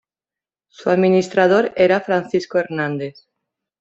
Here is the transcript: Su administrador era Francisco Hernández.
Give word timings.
Su 0.69 0.89
administrador 0.89 1.73
era 1.75 2.01
Francisco 2.01 2.57
Hernández. 2.57 3.27